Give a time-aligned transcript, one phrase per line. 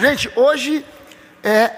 [0.00, 0.82] Gente, hoje
[1.44, 1.76] é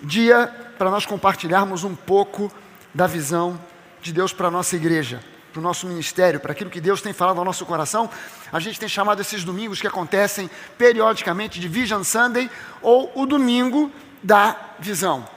[0.00, 0.46] dia
[0.78, 2.48] para nós compartilharmos um pouco
[2.94, 3.58] da visão
[4.00, 5.20] de Deus para a nossa igreja,
[5.52, 8.08] para o nosso ministério, para aquilo que Deus tem falado ao nosso coração.
[8.52, 12.48] A gente tem chamado esses domingos que acontecem periodicamente de Vision Sunday
[12.80, 13.90] ou o domingo
[14.22, 15.28] da visão.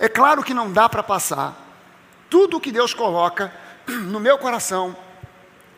[0.00, 1.54] É claro que não dá para passar
[2.28, 3.52] tudo o que Deus coloca
[3.86, 4.96] no meu coração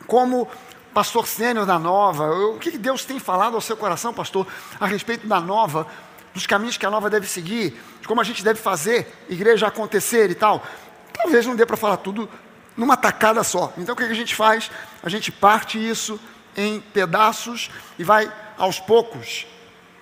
[0.07, 0.49] como
[0.93, 4.47] pastor sênior da Nova, o que Deus tem falado ao seu coração, pastor,
[4.81, 5.87] a respeito da Nova,
[6.35, 10.31] dos caminhos que a Nova deve seguir, de como a gente deve fazer igreja acontecer
[10.31, 10.65] e tal.
[11.13, 12.29] Talvez não dê para falar tudo
[12.77, 13.73] numa tacada só.
[13.77, 14.71] Então o que a gente faz?
[15.03, 16.19] A gente parte isso
[16.57, 19.47] em pedaços e vai aos poucos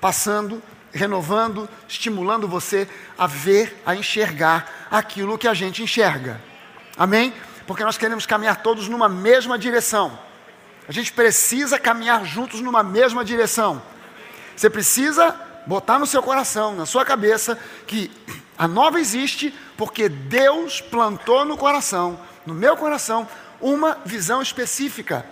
[0.00, 0.62] passando,
[0.92, 6.40] renovando, estimulando você a ver, a enxergar aquilo que a gente enxerga.
[6.96, 7.32] Amém?
[7.66, 10.18] Porque nós queremos caminhar todos numa mesma direção.
[10.88, 13.82] A gente precisa caminhar juntos numa mesma direção.
[14.54, 15.34] Você precisa
[15.66, 18.10] botar no seu coração, na sua cabeça, que
[18.56, 23.28] a nova existe porque Deus plantou no coração, no meu coração,
[23.60, 25.26] uma visão específica.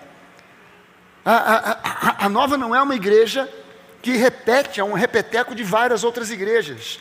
[1.25, 3.49] A, a, a, a nova não é uma igreja
[4.03, 6.99] que repete, é um repeteco de várias outras igrejas.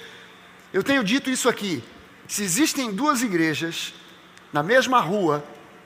[0.72, 1.84] Eu tenho dito isso aqui.
[2.28, 3.94] Se existem duas igrejas
[4.54, 5.44] na mesma rua,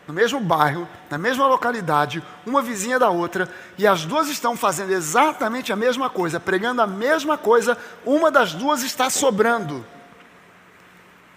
[0.07, 4.91] no mesmo bairro, na mesma localidade, uma vizinha da outra, e as duas estão fazendo
[4.91, 9.85] exatamente a mesma coisa, pregando a mesma coisa, uma das duas está sobrando.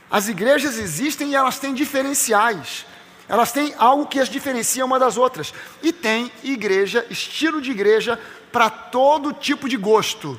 [0.08, 2.86] As igrejas existem e elas têm diferenciais.
[3.28, 5.54] Elas têm algo que as diferencia uma das outras.
[5.82, 8.18] E tem igreja, estilo de igreja,
[8.50, 10.36] para todo tipo de gosto.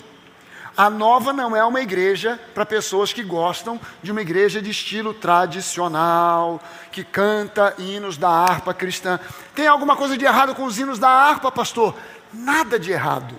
[0.76, 5.14] A nova não é uma igreja para pessoas que gostam de uma igreja de estilo
[5.14, 9.20] tradicional, que canta hinos da harpa cristã.
[9.54, 11.96] Tem alguma coisa de errado com os hinos da harpa, pastor?
[12.34, 13.36] Nada de errado.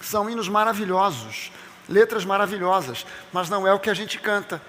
[0.00, 1.52] São hinos maravilhosos,
[1.88, 4.60] letras maravilhosas, mas não é o que a gente canta.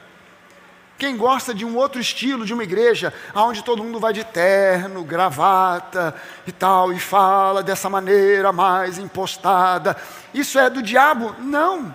[0.98, 5.04] Quem gosta de um outro estilo, de uma igreja, onde todo mundo vai de terno,
[5.04, 6.16] gravata
[6.46, 9.98] e tal, e fala dessa maneira mais impostada,
[10.34, 11.36] isso é do diabo?
[11.40, 11.94] Não,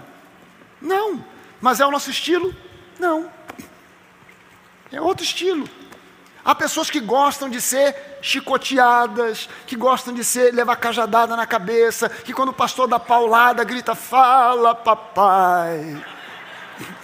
[0.82, 1.24] não.
[1.60, 2.54] Mas é o nosso estilo?
[2.98, 3.30] Não.
[4.90, 5.68] É outro estilo.
[6.44, 12.08] Há pessoas que gostam de ser chicoteadas, que gostam de ser levar cajadada na cabeça,
[12.08, 16.02] que quando o pastor dá paulada grita: "Fala, papai".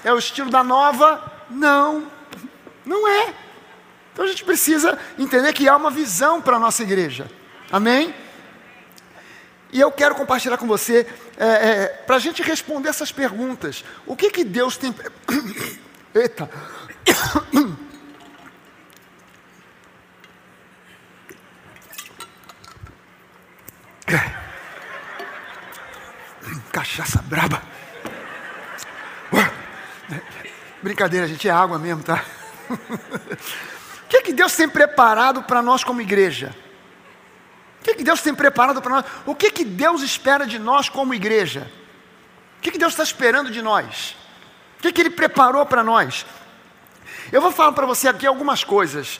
[0.02, 2.10] É o estilo da nova não,
[2.84, 3.34] não é.
[4.12, 7.30] Então a gente precisa entender que há uma visão para a nossa igreja.
[7.70, 8.14] Amém?
[9.72, 11.04] E eu quero compartilhar com você,
[11.36, 13.84] é, é, para a gente responder essas perguntas.
[14.06, 14.94] O que, que Deus tem.
[16.14, 16.48] Eita!
[26.70, 27.73] Cachaça braba.
[30.84, 32.22] Brincadeira, gente, é água mesmo, tá?
[32.68, 32.76] o
[34.06, 36.54] que, que Deus tem preparado para nós como igreja?
[37.80, 39.04] O que, que Deus tem preparado para nós?
[39.24, 41.72] O que, que Deus espera de nós como igreja?
[42.58, 44.14] O que, que Deus está esperando de nós?
[44.78, 46.26] O que, que Ele preparou para nós?
[47.32, 49.18] Eu vou falar para você aqui algumas coisas,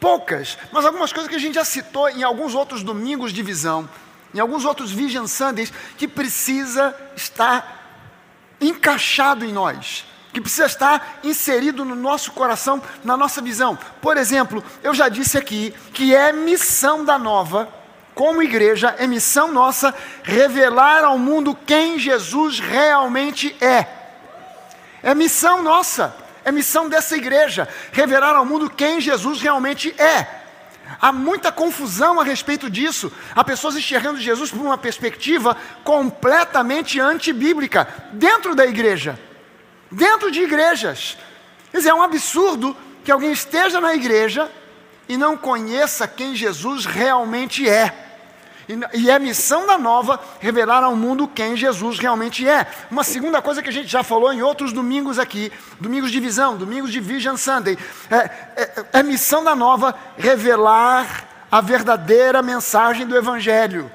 [0.00, 3.88] poucas, mas algumas coisas que a gente já citou em alguns outros domingos de visão,
[4.34, 8.02] em alguns outros Vision Sundays, que precisa estar
[8.60, 13.78] encaixado em nós que precisa estar inserido no nosso coração, na nossa visão.
[14.02, 17.68] Por exemplo, eu já disse aqui que é missão da nova,
[18.14, 23.86] como igreja, é missão nossa revelar ao mundo quem Jesus realmente é.
[25.04, 26.14] É missão nossa,
[26.44, 30.42] é missão dessa igreja, revelar ao mundo quem Jesus realmente é.
[31.00, 33.10] Há muita confusão a respeito disso.
[33.34, 39.18] Há pessoas enxergando Jesus por uma perspectiva completamente antibíblica dentro da igreja
[39.90, 41.16] dentro de igrejas.
[41.70, 44.50] Quer dizer, é um absurdo que alguém esteja na igreja
[45.08, 48.04] e não conheça quem Jesus realmente é.
[48.94, 52.66] E é missão da nova revelar ao mundo quem Jesus realmente é.
[52.90, 56.56] Uma segunda coisa que a gente já falou em outros domingos aqui, domingos de visão,
[56.56, 57.76] domingos de Vision Sunday,
[58.10, 63.90] é, é, é missão da nova revelar a verdadeira mensagem do Evangelho.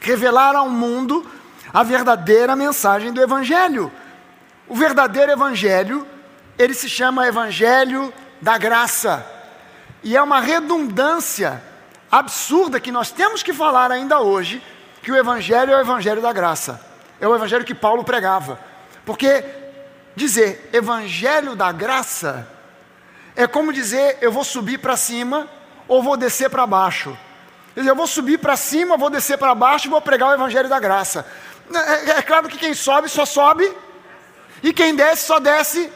[0.00, 1.24] Revelar ao mundo
[1.72, 3.90] a verdadeira mensagem do Evangelho.
[4.68, 6.06] O verdadeiro evangelho,
[6.58, 9.24] ele se chama evangelho da graça.
[10.02, 11.62] E é uma redundância
[12.10, 14.62] absurda que nós temos que falar ainda hoje,
[15.02, 16.80] que o evangelho é o evangelho da graça.
[17.20, 18.58] É o evangelho que Paulo pregava.
[19.04, 19.44] Porque
[20.16, 22.48] dizer evangelho da graça
[23.36, 25.48] é como dizer eu vou subir para cima
[25.88, 27.16] ou vou descer para baixo.
[27.76, 30.78] Eu vou subir para cima, vou descer para baixo e vou pregar o evangelho da
[30.78, 31.26] graça.
[31.72, 33.70] É, é claro que quem sobe só sobe,
[34.64, 35.92] e quem desce só desce,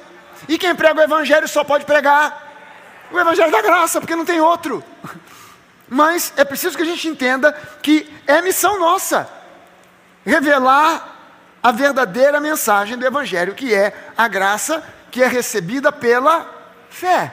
[0.46, 2.46] e quem prega o Evangelho só pode pregar
[3.10, 4.84] o Evangelho da graça, porque não tem outro.
[5.88, 7.50] Mas é preciso que a gente entenda
[7.82, 9.26] que é missão nossa
[10.22, 11.16] revelar
[11.62, 16.46] a verdadeira mensagem do Evangelho, que é a graça que é recebida pela
[16.90, 17.32] fé.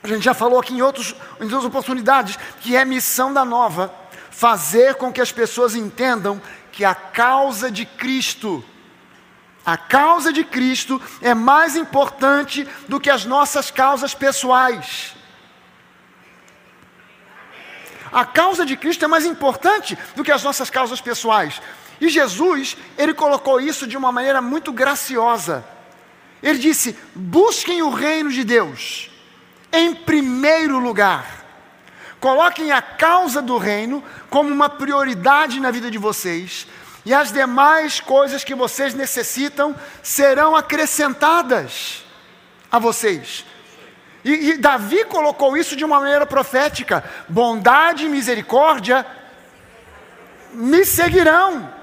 [0.00, 3.92] A gente já falou aqui em, outros, em outras oportunidades que é missão da nova
[4.30, 6.40] fazer com que as pessoas entendam
[6.70, 8.64] que a causa de Cristo,
[9.64, 15.14] a causa de Cristo é mais importante do que as nossas causas pessoais.
[18.12, 21.60] A causa de Cristo é mais importante do que as nossas causas pessoais.
[22.00, 25.64] E Jesus, ele colocou isso de uma maneira muito graciosa.
[26.42, 29.10] Ele disse: busquem o reino de Deus
[29.72, 31.44] em primeiro lugar.
[32.18, 36.66] Coloquem a causa do reino como uma prioridade na vida de vocês,
[37.04, 42.04] e as demais coisas que vocês necessitam serão acrescentadas
[42.70, 43.44] a vocês.
[44.24, 49.06] E, e, Davi colocou isso de uma maneira profética: bondade e misericórdia
[50.52, 51.80] me seguirão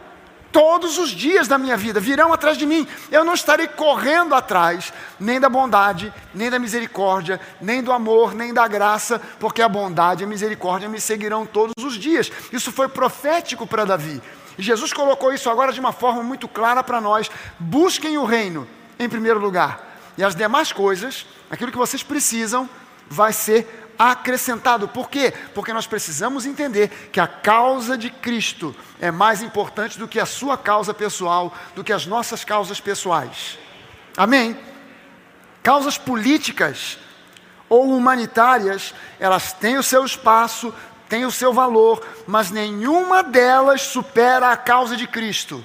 [0.51, 2.87] todos os dias da minha vida, virão atrás de mim.
[3.11, 8.53] Eu não estarei correndo atrás nem da bondade, nem da misericórdia, nem do amor, nem
[8.53, 12.31] da graça, porque a bondade e a misericórdia me seguirão todos os dias.
[12.51, 14.21] Isso foi profético para Davi.
[14.57, 18.67] E Jesus colocou isso agora de uma forma muito clara para nós: busquem o reino
[18.99, 22.69] em primeiro lugar, e as demais coisas, aquilo que vocês precisam,
[23.09, 24.87] vai ser acrescentado.
[24.87, 25.33] Por quê?
[25.53, 30.25] Porque nós precisamos entender que a causa de Cristo é mais importante do que a
[30.25, 33.57] sua causa pessoal, do que as nossas causas pessoais.
[34.15, 34.57] Amém?
[35.63, 36.97] Causas políticas
[37.69, 40.73] ou humanitárias, elas têm o seu espaço,
[41.09, 45.63] têm o seu valor, mas nenhuma delas supera a causa de Cristo.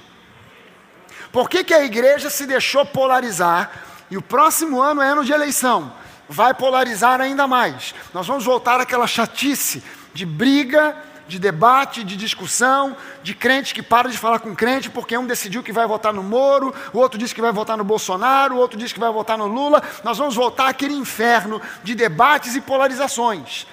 [1.30, 3.70] Por que, que a igreja se deixou polarizar?
[4.10, 5.92] E o próximo ano é ano de eleição
[6.32, 7.94] vai polarizar ainda mais.
[8.12, 9.82] Nós vamos voltar àquela chatice
[10.14, 10.96] de briga,
[11.28, 15.62] de debate, de discussão, de crente que para de falar com crente porque um decidiu
[15.62, 18.78] que vai votar no Moro, o outro disse que vai votar no Bolsonaro, o outro
[18.78, 19.82] disse que vai votar no Lula.
[20.02, 23.66] Nós vamos voltar àquele inferno de debates e polarizações.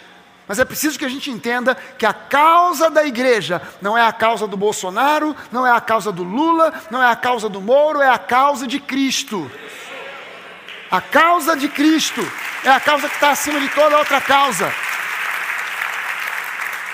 [0.49, 4.11] Mas é preciso que a gente entenda que a causa da igreja não é a
[4.11, 8.01] causa do Bolsonaro, não é a causa do Lula, não é a causa do Moro,
[8.01, 9.49] é a causa de Cristo.
[10.89, 12.21] A causa de Cristo
[12.63, 14.73] é a causa que está acima de toda outra causa.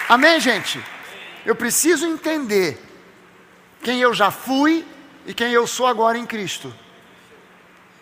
[0.09, 0.83] Amém, gente?
[1.45, 2.77] Eu preciso entender
[3.81, 4.85] quem eu já fui
[5.25, 6.75] e quem eu sou agora em Cristo.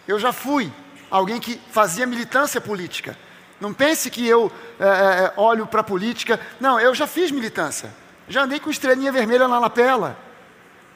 [0.08, 0.74] Eu já fui
[1.12, 3.16] alguém que fazia militância política.
[3.64, 6.38] Não pense que eu é, é, olho para a política.
[6.60, 7.90] Não, eu já fiz militância.
[8.28, 10.18] Já andei com estrelinha vermelha na lapela.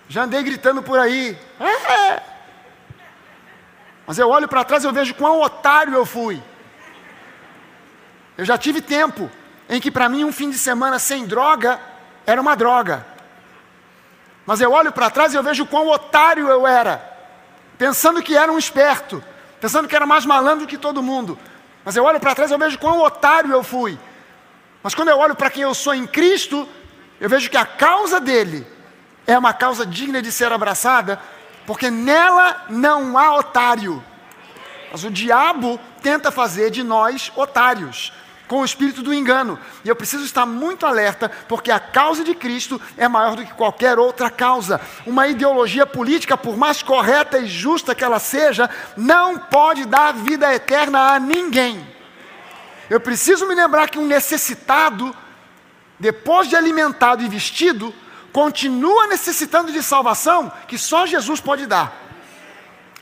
[0.10, 1.40] Já andei gritando por aí.
[1.62, 2.24] É, é.
[4.06, 6.44] Mas eu olho para trás e eu vejo quão otário eu fui.
[8.38, 9.31] Eu já tive tempo
[9.69, 11.80] em que para mim um fim de semana sem droga
[12.25, 13.06] era uma droga.
[14.46, 17.02] Mas eu olho para trás e eu vejo quão otário eu era,
[17.78, 19.24] pensando que era um esperto,
[19.62, 21.40] pensando que era mais malandro que todo mundo.
[21.88, 23.98] Mas eu olho para trás e eu vejo quão otário eu fui.
[24.84, 26.68] Mas quando eu olho para quem eu sou em Cristo,
[27.18, 28.68] eu vejo que a causa dele
[29.25, 31.18] é uma causa digna de ser abraçada,
[31.66, 34.04] porque nela não há otário.
[34.92, 38.11] Mas o diabo tenta fazer de nós otários,
[38.47, 39.59] com o espírito do engano.
[39.83, 43.54] E eu preciso estar muito alerta, porque a causa de Cristo é maior do que
[43.54, 44.80] qualquer outra causa.
[45.06, 50.54] Uma ideologia política, por mais correta e justa que ela seja, não pode dar vida
[50.54, 51.85] eterna a ninguém.
[52.89, 55.13] Eu preciso me lembrar que um necessitado,
[55.99, 57.94] depois de alimentado e vestido,
[58.31, 61.94] continua necessitando de salvação que só Jesus pode dar.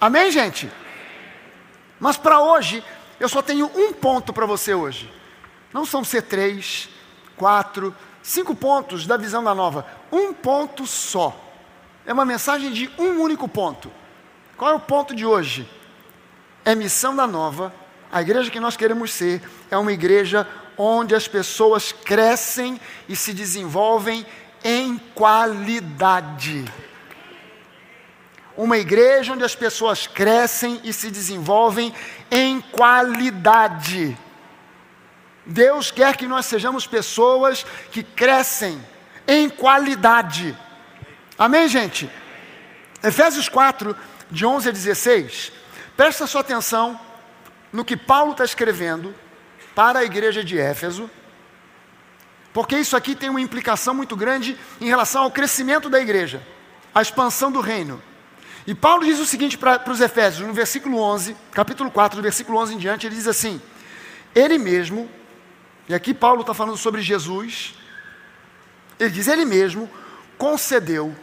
[0.01, 0.71] Amém, gente?
[1.99, 2.83] Mas para hoje,
[3.19, 5.14] eu só tenho um ponto para você hoje.
[5.75, 6.87] Não são ser três,
[7.35, 9.85] quatro, cinco pontos da visão da nova.
[10.09, 11.37] Um ponto só.
[12.05, 13.91] É uma mensagem de um único ponto.
[14.55, 15.69] Qual é o ponto de hoje?
[16.63, 17.73] É missão da nova.
[18.09, 22.79] A igreja que nós queremos ser é uma igreja onde as pessoas crescem
[23.09, 24.25] e se desenvolvem
[24.63, 26.63] em qualidade.
[28.55, 31.93] Uma igreja onde as pessoas crescem e se desenvolvem
[32.31, 34.17] em qualidade.
[35.45, 38.81] Deus quer que nós sejamos pessoas que crescem
[39.27, 40.57] em qualidade.
[41.37, 42.09] Amém, gente?
[43.03, 43.95] Efésios 4,
[44.31, 45.51] de 11 a 16.
[45.95, 46.99] Presta sua atenção
[47.71, 49.13] no que Paulo está escrevendo
[49.73, 51.09] para a igreja de Éfeso
[52.55, 56.41] porque isso aqui tem uma implicação muito grande em relação ao crescimento da igreja.
[56.93, 58.01] a expansão do reino.
[58.65, 62.57] E Paulo diz o seguinte para os Efésios, no versículo 11, capítulo 4, do versículo
[62.57, 63.61] 11 em diante, ele diz assim:
[64.33, 65.09] Ele mesmo,
[65.87, 67.75] e aqui Paulo está falando sobre Jesus,
[68.99, 69.89] ele diz: Ele mesmo
[70.37, 71.15] concedeu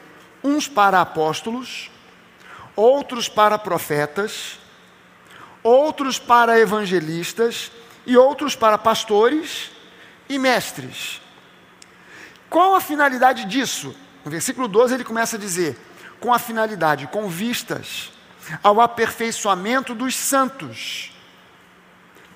[0.42, 1.90] uns para apóstolos,
[2.76, 4.58] outros para profetas,
[5.62, 7.70] outros para evangelistas
[8.06, 9.70] e outros para pastores
[10.28, 11.20] e mestres.
[12.48, 13.94] Qual a finalidade disso?
[14.24, 15.78] No versículo 12 ele começa a dizer:
[16.20, 18.12] com a finalidade, com vistas
[18.62, 21.12] ao aperfeiçoamento dos santos,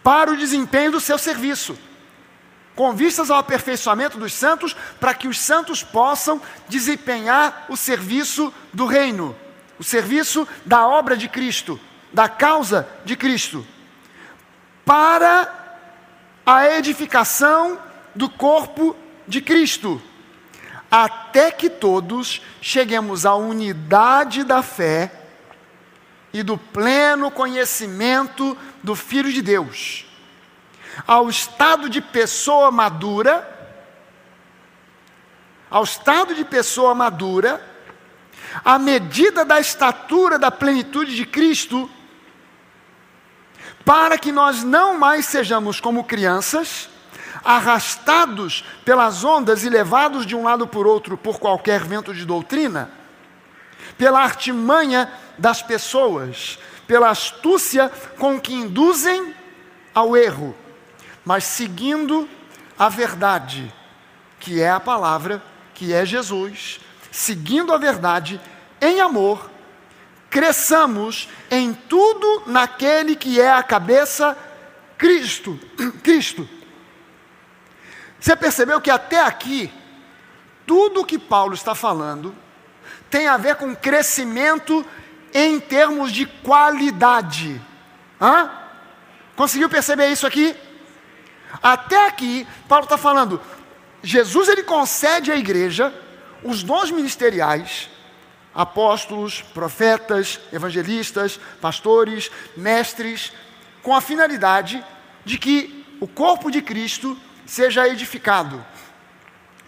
[0.02, 1.76] para o desempenho do seu serviço.
[2.76, 8.86] Com vistas ao aperfeiçoamento dos santos, para que os santos possam desempenhar o serviço do
[8.86, 9.34] reino,
[9.78, 11.80] o serviço da obra de Cristo,
[12.12, 13.66] da causa de Cristo,
[14.84, 15.52] para
[16.44, 17.78] a edificação
[18.14, 18.94] do corpo
[19.26, 20.00] de Cristo
[20.90, 25.12] até que todos cheguemos à unidade da fé
[26.32, 30.06] e do pleno conhecimento do Filho de Deus,
[31.06, 33.52] ao estado de pessoa madura,
[35.68, 37.60] ao estado de pessoa madura,
[38.64, 41.90] à medida da estatura da plenitude de Cristo,
[43.84, 46.88] para que nós não mais sejamos como crianças,
[47.44, 52.90] arrastados pelas ondas e levados de um lado por outro por qualquer vento de doutrina,
[53.96, 59.34] pela artimanha das pessoas, pela astúcia com que induzem
[59.94, 60.56] ao erro,
[61.26, 62.28] mas seguindo
[62.78, 63.74] a verdade,
[64.38, 65.42] que é a palavra,
[65.74, 66.78] que é Jesus,
[67.10, 68.40] seguindo a verdade
[68.80, 69.50] em amor,
[70.30, 74.38] cresçamos em tudo naquele que é a cabeça,
[74.96, 75.58] Cristo.
[76.04, 76.48] Cristo.
[78.20, 79.72] Você percebeu que até aqui,
[80.64, 82.32] tudo que Paulo está falando
[83.10, 84.86] tem a ver com crescimento
[85.34, 87.60] em termos de qualidade.
[88.20, 88.48] Hã?
[89.34, 90.56] Conseguiu perceber isso aqui?
[91.62, 93.40] Até aqui, Paulo está falando,
[94.02, 95.92] Jesus ele concede à igreja
[96.42, 97.88] os dons ministeriais,
[98.54, 103.32] apóstolos, profetas, evangelistas, pastores, mestres,
[103.82, 104.84] com a finalidade
[105.24, 108.64] de que o corpo de Cristo seja edificado,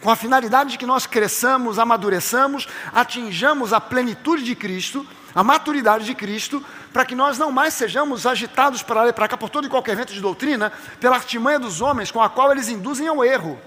[0.01, 6.05] com a finalidade de que nós cresçamos, amadureçamos, atinjamos a plenitude de Cristo, a maturidade
[6.05, 9.51] de Cristo, para que nós não mais sejamos agitados para lá e para cá por
[9.51, 13.07] todo e qualquer vento de doutrina, pela artimanha dos homens com a qual eles induzem
[13.07, 13.61] ao erro.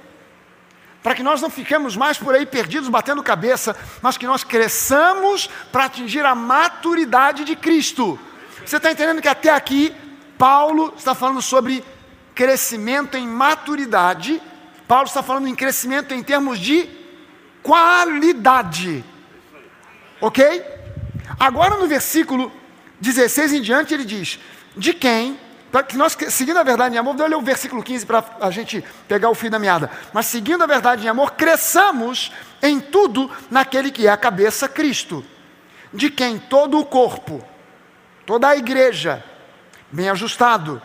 [1.03, 5.49] Para que nós não fiquemos mais por aí perdidos, batendo cabeça, mas que nós cresçamos
[5.71, 8.19] para atingir a maturidade de Cristo.
[8.65, 9.95] Você está entendendo que até aqui,
[10.37, 11.83] Paulo está falando sobre
[12.35, 14.41] crescimento em maturidade,
[14.87, 16.87] Paulo está falando em crescimento em termos de
[17.63, 19.03] qualidade.
[20.19, 20.63] Ok?
[21.39, 22.51] Agora no versículo
[23.01, 24.39] 16 em diante ele diz:
[24.77, 25.37] De quem,
[25.71, 28.51] para que nós, seguindo a verdade em amor, vou ler o versículo 15 para a
[28.51, 29.89] gente pegar o fim da meada.
[30.13, 32.31] Mas seguindo a verdade em amor, cresçamos
[32.61, 35.25] em tudo naquele que é a cabeça, Cristo,
[35.91, 37.43] de quem todo o corpo,
[38.25, 39.23] toda a igreja,
[39.91, 40.81] bem ajustado,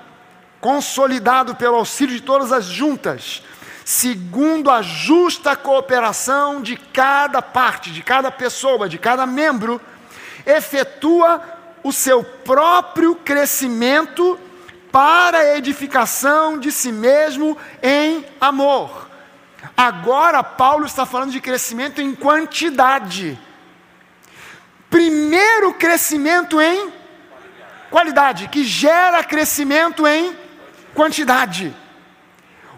[0.60, 3.42] consolidado pelo auxílio de todas as juntas,
[3.84, 9.80] segundo a justa cooperação de cada parte, de cada pessoa, de cada membro,
[10.46, 11.55] efetua
[11.86, 14.36] o seu próprio crescimento
[14.90, 19.08] para a edificação de si mesmo em amor.
[19.76, 23.38] Agora, Paulo está falando de crescimento em quantidade.
[24.90, 26.92] Primeiro crescimento em
[27.88, 30.36] qualidade, que gera crescimento em
[30.92, 31.72] quantidade.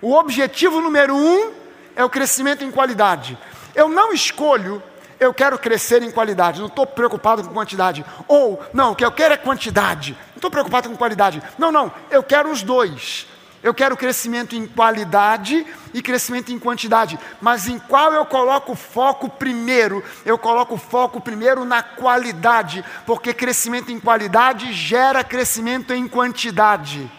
[0.02, 1.54] O objetivo número um
[1.96, 3.38] é o crescimento em qualidade.
[3.74, 4.82] Eu não escolho,
[5.20, 8.04] eu quero crescer em qualidade, não estou preocupado com quantidade.
[8.26, 11.42] Ou, não, o que eu quero é quantidade, não estou preocupado com qualidade.
[11.58, 13.26] Não, não, eu quero os dois.
[13.60, 17.18] Eu quero crescimento em qualidade e crescimento em quantidade.
[17.40, 20.04] Mas em qual eu coloco foco primeiro?
[20.24, 27.10] Eu coloco foco primeiro na qualidade, porque crescimento em qualidade gera crescimento em quantidade.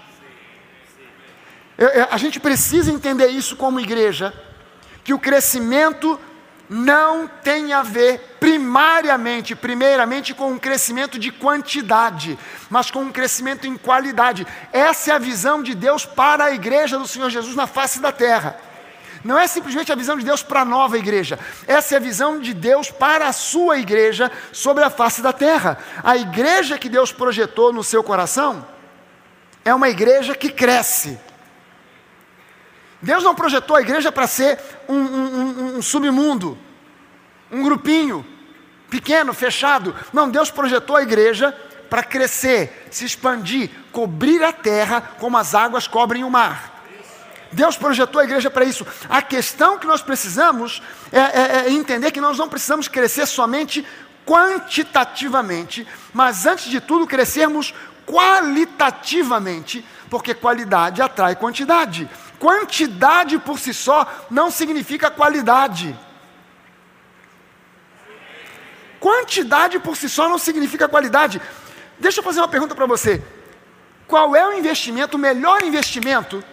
[2.10, 4.34] A gente precisa entender isso como igreja,
[5.04, 6.20] que o crescimento
[6.70, 12.38] não tem a ver primariamente, primeiramente com um crescimento de quantidade,
[12.70, 14.46] mas com um crescimento em qualidade.
[14.72, 18.12] Essa é a visão de Deus para a igreja do Senhor Jesus na face da
[18.12, 18.60] terra.
[19.24, 22.40] Não é simplesmente a visão de Deus para a nova igreja, essa é a visão
[22.40, 25.78] de Deus para a sua igreja sobre a face da terra.
[26.04, 28.66] A igreja que Deus projetou no seu coração
[29.66, 31.20] é uma igreja que cresce
[33.02, 36.58] Deus não projetou a igreja para ser um, um, um, submundo,
[37.52, 38.26] um grupinho,
[38.90, 39.96] pequeno, fechado.
[40.12, 41.56] Não, Deus projetou a igreja
[41.90, 46.84] para crescer, se expandir, cobrir a terra como as águas cobrem o mar.
[47.52, 48.86] Deus projetou a igreja para isso.
[49.10, 53.86] A questão que nós precisamos é, é, é, entender que nós não precisamos crescer somente
[54.26, 57.74] quantitativamente, mas antes de tudo crescermos
[58.06, 62.08] qualitativamente, porque qualidade atrai quantidade.
[62.40, 65.96] Quantidade por si só não significa qualidade.
[69.00, 71.42] Quantidade por si só não significa qualidade.
[72.00, 73.22] Deixa eu fazer uma pergunta para você.
[74.08, 76.44] Qual é o investimento, o melhor investimento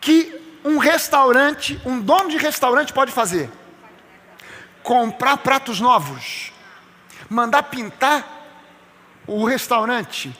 [0.00, 3.50] que um restaurante, um dono de restaurante pode fazer?
[4.82, 6.52] Comprar pratos novos,
[7.28, 8.24] mandar pintar
[9.26, 10.36] o restaurante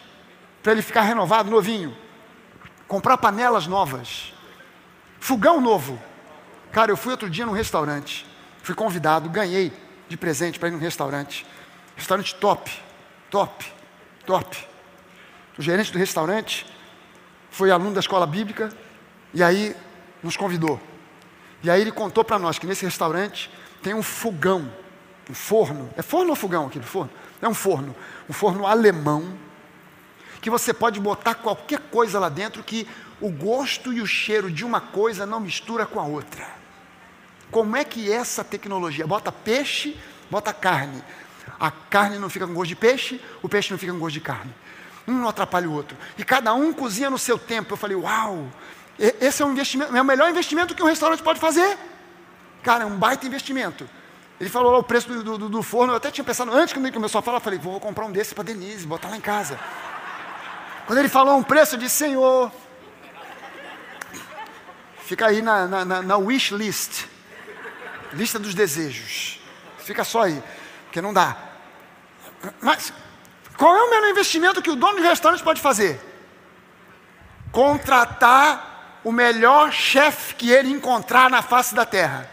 [0.62, 1.96] para ele ficar renovado, novinho,
[2.92, 4.34] comprar panelas novas,
[5.18, 5.98] fogão novo.
[6.70, 8.26] Cara, eu fui outro dia num restaurante,
[8.62, 9.72] fui convidado, ganhei
[10.10, 11.46] de presente para ir num restaurante,
[11.96, 12.70] restaurante top,
[13.30, 13.72] top,
[14.26, 14.68] top.
[15.56, 16.66] O gerente do restaurante
[17.50, 18.70] foi aluno da escola bíblica
[19.32, 19.74] e aí
[20.22, 20.78] nos convidou.
[21.62, 23.50] E aí ele contou para nós que nesse restaurante
[23.82, 24.70] tem um fogão,
[25.30, 25.88] um forno.
[25.96, 27.10] É forno ou fogão aquele forno?
[27.40, 27.96] É um forno,
[28.28, 29.32] um forno alemão
[30.42, 32.86] que você pode botar qualquer coisa lá dentro que
[33.20, 36.44] o gosto e o cheiro de uma coisa não mistura com a outra.
[37.48, 39.06] Como é que essa tecnologia?
[39.06, 39.96] Bota peixe,
[40.28, 41.00] bota carne.
[41.60, 44.20] A carne não fica com gosto de peixe, o peixe não fica com gosto de
[44.20, 44.52] carne.
[45.06, 45.96] Um não atrapalha o outro.
[46.18, 47.74] E cada um cozinha no seu tempo.
[47.74, 48.48] Eu falei, uau,
[48.98, 51.78] esse é um investimento, é o melhor investimento que um restaurante pode fazer.
[52.64, 53.88] Cara, é um baita investimento.
[54.40, 56.80] Ele falou lá o preço do, do, do forno, eu até tinha pensado, antes que
[56.80, 59.20] ele começou a falar, eu falei, vou comprar um desse para Denise, botar lá em
[59.20, 59.56] casa.
[60.86, 62.50] Quando ele falou um preço, eu disse, Senhor,
[65.04, 67.06] fica aí na, na, na wish list,
[68.12, 69.40] lista dos desejos.
[69.78, 70.42] Fica só aí
[70.92, 71.34] porque não dá.
[72.60, 72.92] Mas
[73.56, 75.98] qual é o melhor investimento que o dono de restaurante pode fazer?
[77.50, 82.28] Contratar o melhor chefe que ele encontrar na face da terra.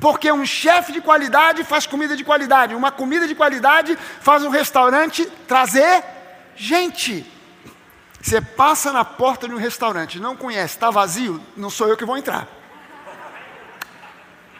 [0.00, 4.48] Porque um chefe de qualidade faz comida de qualidade, uma comida de qualidade faz um
[4.48, 6.04] restaurante trazer
[6.56, 7.30] gente.
[8.20, 12.06] Você passa na porta de um restaurante, não conhece, está vazio, não sou eu que
[12.06, 12.48] vou entrar.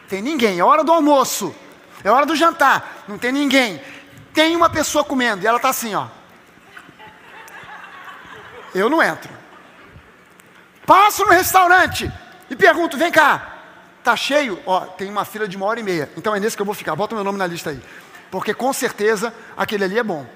[0.07, 1.55] Tem ninguém, é hora do almoço.
[2.03, 3.81] É hora do jantar, não tem ninguém.
[4.31, 6.07] Tem uma pessoa comendo e ela está assim, ó.
[8.75, 9.33] Eu não entro.
[10.85, 12.11] Passo no restaurante
[12.49, 13.55] e pergunto: vem cá,
[14.03, 14.61] tá cheio?
[14.65, 16.11] Ó, tem uma fila de uma hora e meia.
[16.15, 16.95] Então é nesse que eu vou ficar.
[16.95, 17.81] Bota meu nome na lista aí.
[18.29, 20.27] Porque com certeza aquele ali é bom.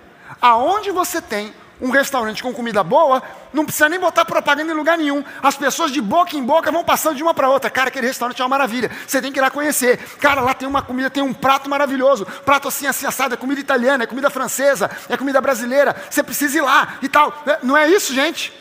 [0.42, 4.98] Aonde você tem um restaurante com comida boa, não precisa nem botar propaganda em lugar
[4.98, 5.24] nenhum.
[5.42, 7.70] As pessoas de boca em boca vão passando de uma para outra.
[7.70, 8.92] Cara, aquele restaurante é uma maravilha.
[9.08, 9.98] Você tem que ir lá conhecer.
[10.20, 12.26] Cara, lá tem uma comida, tem um prato maravilhoso.
[12.46, 13.34] Prato assim, assim, assado.
[13.34, 15.96] É comida italiana, é comida francesa, é comida brasileira.
[16.10, 17.34] Você precisa ir lá e tal.
[17.46, 18.54] É, não é isso, gente?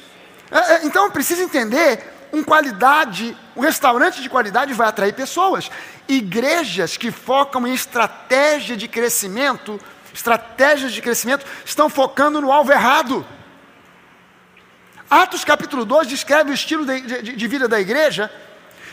[0.51, 5.71] É, é, então, precisa entender um qualidade, um restaurante de qualidade vai atrair pessoas.
[6.07, 9.81] Igrejas que focam em estratégia de crescimento
[10.13, 13.27] estratégias de crescimento estão focando no alvo errado.
[15.11, 18.31] Atos capítulo 2 descreve o estilo de, de, de vida da igreja,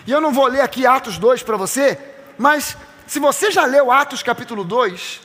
[0.08, 2.00] e eu não vou ler aqui Atos 2 para você,
[2.38, 5.22] mas se você já leu Atos capítulo 2,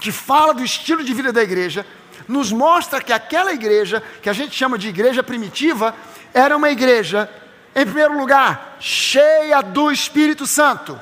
[0.00, 1.84] que fala do estilo de vida da igreja,
[2.28, 5.94] nos mostra que aquela igreja, que a gente chama de igreja primitiva,
[6.32, 7.28] era uma igreja,
[7.74, 11.00] em primeiro lugar, cheia do Espírito Santo.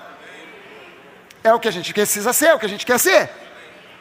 [1.44, 3.30] É o que a gente precisa ser, é o que a gente quer ser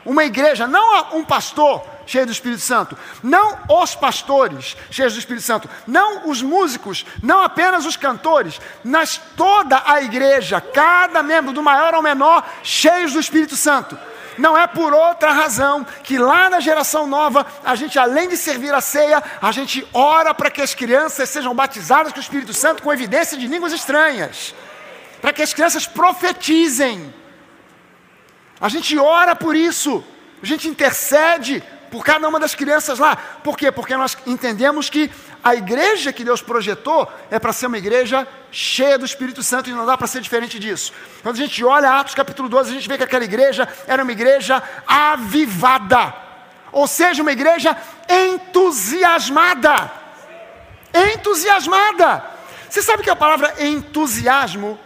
[0.08, 5.46] uma igreja, não um pastor cheio do Espírito Santo, não os pastores cheios do Espírito
[5.46, 11.62] Santo, não os músicos, não apenas os cantores, mas toda a igreja, cada membro, do
[11.62, 14.00] maior ao menor, cheios do Espírito Santo.
[14.38, 18.74] Não é por outra razão que lá na geração nova, a gente, além de servir
[18.74, 22.82] a ceia, a gente ora para que as crianças sejam batizadas com o Espírito Santo
[22.82, 24.56] com evidência de línguas estranhas,
[25.22, 27.14] para que as crianças profetizem
[28.60, 30.04] a gente ora por isso,
[30.42, 33.16] a gente intercede por cada uma das crianças lá.
[33.16, 33.72] Por quê?
[33.72, 35.10] Porque nós entendemos que
[35.44, 39.74] a igreja que Deus projetou é para ser uma igreja cheia do Espírito Santo e
[39.74, 40.92] não dá para ser diferente disso.
[41.22, 44.12] Quando a gente olha Atos capítulo 12, a gente vê que aquela igreja era uma
[44.12, 46.14] igreja avivada,
[46.72, 47.78] ou seja, uma igreja
[48.10, 49.92] entusiasmada.
[51.14, 52.24] Entusiasmada.
[52.70, 54.78] Você sabe que a palavra entusiasmo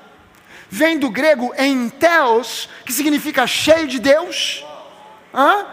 [0.71, 4.65] vem do grego enteos, que significa cheio de Deus.
[5.33, 5.65] Hã?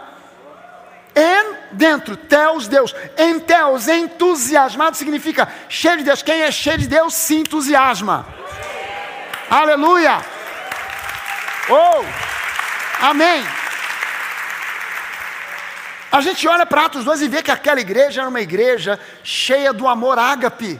[1.15, 2.93] En, dentro, teos, Deus.
[3.17, 6.21] Enteos, entusiasmado, significa cheio de Deus.
[6.21, 8.27] Quem é cheio de Deus se entusiasma.
[9.49, 10.21] Aleluia!
[11.69, 12.03] Oh!
[13.01, 13.45] Amém.
[16.11, 19.71] A gente olha para Atos 2 e vê que aquela igreja era uma igreja cheia
[19.71, 20.79] do amor ágape.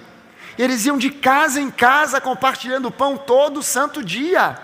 [0.60, 4.60] Eles iam de casa em casa compartilhando o pão todo santo dia.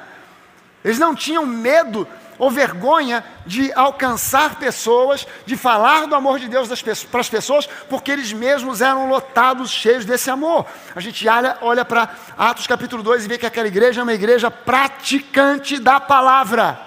[0.84, 2.06] Eles não tinham medo
[2.38, 6.68] ou vergonha de alcançar pessoas, de falar do amor de Deus
[7.06, 10.66] para as pessoas, porque eles mesmos eram lotados, cheios desse amor.
[10.94, 14.14] A gente olha, olha para Atos capítulo 2 e vê que aquela igreja é uma
[14.14, 16.78] igreja praticante da palavra.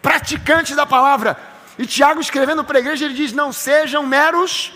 [0.00, 1.36] Praticante da palavra.
[1.78, 4.72] E Tiago, escrevendo para a igreja, ele diz: Não sejam meros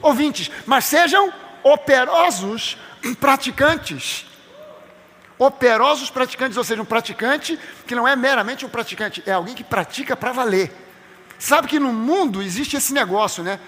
[0.00, 2.76] ouvintes, mas sejam operosos
[3.20, 4.26] praticantes.
[5.38, 9.64] Operosos praticantes, ou seja, um praticante que não é meramente um praticante, é alguém que
[9.64, 10.72] pratica para valer.
[11.38, 13.58] Sabe que no mundo existe esse negócio, né?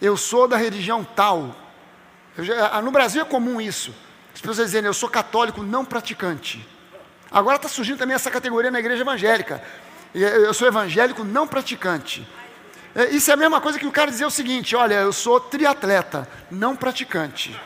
[0.00, 1.56] Eu sou da religião tal.
[2.38, 3.94] Já, ah, no Brasil é comum isso.
[4.34, 6.66] As pessoas dizem, eu sou católico não praticante.
[7.30, 9.62] Agora está surgindo também essa categoria na igreja evangélica.
[10.14, 12.26] Eu sou evangélico não praticante.
[12.94, 15.40] É, isso é a mesma coisa que o cara dizer o seguinte: olha, eu sou
[15.40, 17.60] triatleta, não praticante.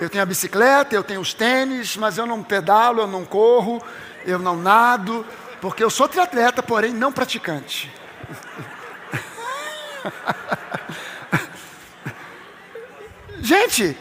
[0.00, 3.82] Eu tenho a bicicleta, eu tenho os tênis, mas eu não pedalo, eu não corro,
[4.24, 5.26] eu não nado,
[5.60, 7.92] porque eu sou triatleta, porém não praticante.
[13.40, 13.96] Gente,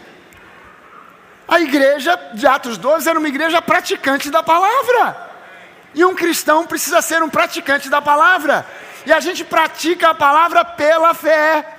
[1.47, 5.28] a igreja de Atos 12 era uma igreja praticante da palavra.
[5.99, 8.65] E um cristão precisa ser um praticante da palavra.
[9.05, 11.77] E a gente pratica a palavra pela fé.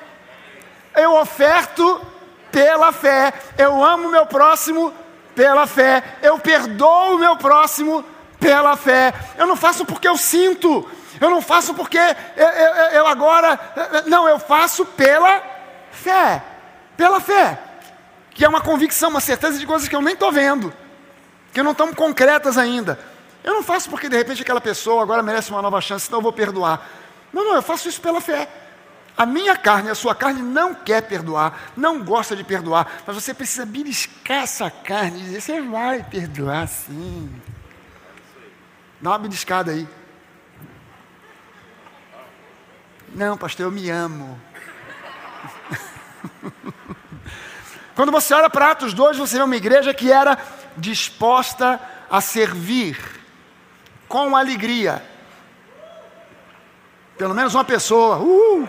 [0.95, 2.07] Eu oferto
[2.53, 3.33] pela fé.
[3.57, 4.93] Eu amo meu próximo
[5.35, 6.05] pela fé.
[6.21, 8.05] Eu perdoo o meu próximo
[8.39, 9.15] pela fé.
[9.39, 10.87] Eu não faço porque eu sinto.
[11.19, 13.59] Eu não faço porque eu, eu, eu agora.
[14.05, 15.43] Não, eu faço pela
[15.93, 16.43] fé.
[16.95, 17.59] Pela fé
[18.35, 20.73] que é uma convicção, uma certeza de coisas que eu nem estou vendo,
[21.55, 22.99] que não estão concretas ainda.
[23.43, 26.23] Eu não faço porque de repente aquela pessoa agora merece uma nova chance, então eu
[26.23, 26.87] vou perdoar.
[27.33, 28.49] Não, não, eu faço isso pela fé.
[29.17, 33.35] A minha carne, a sua carne não quer perdoar, não gosta de perdoar, mas você
[33.35, 37.31] precisa beliscar essa carne e dizer: você vai perdoar sim.
[39.01, 39.89] Dá uma beliscada aí.
[43.15, 44.41] Não, pastor, eu me amo.
[47.97, 50.39] Quando você olha para Atos 2, você vê uma igreja que era
[50.77, 53.20] disposta a servir
[54.11, 55.01] com alegria.
[57.17, 58.19] Pelo menos uma pessoa.
[58.19, 58.69] Uh!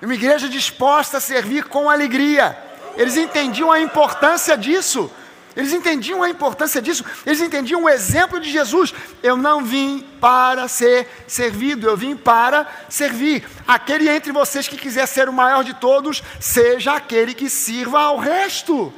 [0.00, 2.56] Uma igreja disposta a servir com alegria.
[2.96, 5.12] Eles entendiam a importância disso.
[5.54, 8.94] Eles entendiam a importância disso, eles entendiam o exemplo de Jesus.
[9.20, 13.44] Eu não vim para ser servido, eu vim para servir.
[13.66, 18.18] Aquele entre vocês que quiser ser o maior de todos, seja aquele que sirva ao
[18.18, 18.92] resto,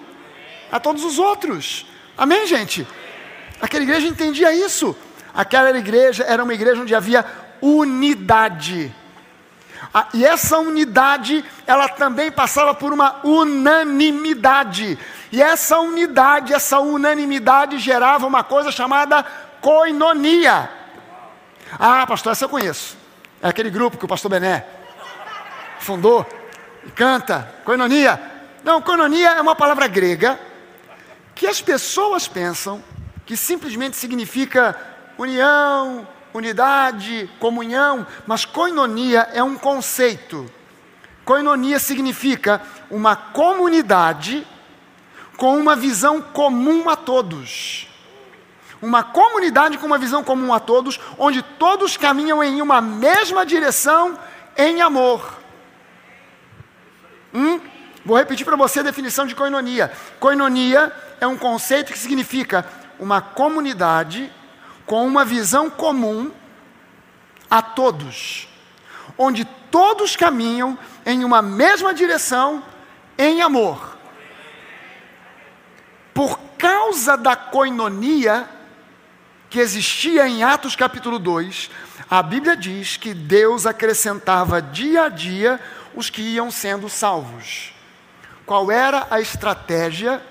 [0.70, 1.86] a todos os outros.
[2.14, 2.86] Amém, gente?
[3.60, 4.96] Aquela igreja entendia isso.
[5.34, 7.24] Aquela igreja era uma igreja onde havia
[7.60, 8.94] unidade.
[9.92, 14.98] Ah, e essa unidade, ela também passava por uma unanimidade.
[15.32, 19.24] E essa unidade, essa unanimidade gerava uma coisa chamada
[19.60, 20.70] coinonia.
[21.78, 22.96] Ah, pastor, essa eu conheço.
[23.42, 24.64] É aquele grupo que o pastor Bené
[25.78, 26.26] fundou
[26.86, 27.52] e canta.
[27.64, 28.20] Coinonia.
[28.62, 30.38] Não, coinonia é uma palavra grega
[31.34, 32.82] que as pessoas pensam
[33.26, 34.76] que simplesmente significa
[35.16, 40.50] união, unidade, comunhão, mas coinonia é um conceito.
[41.24, 44.46] Coinonia significa uma comunidade
[45.36, 47.88] com uma visão comum a todos.
[48.82, 54.18] Uma comunidade com uma visão comum a todos, onde todos caminham em uma mesma direção
[54.56, 55.38] em amor.
[57.32, 57.60] Hum?
[58.04, 59.92] Vou repetir para você a definição de coinonia.
[60.18, 62.66] Coinonia é um conceito que significa
[63.00, 64.30] uma comunidade
[64.86, 66.30] com uma visão comum
[67.50, 68.46] a todos,
[69.18, 72.62] onde todos caminham em uma mesma direção
[73.16, 73.96] em amor.
[76.12, 78.48] Por causa da coinonia
[79.48, 81.70] que existia em Atos capítulo 2,
[82.08, 85.58] a Bíblia diz que Deus acrescentava dia a dia
[85.94, 87.72] os que iam sendo salvos.
[88.44, 90.22] Qual era a estratégia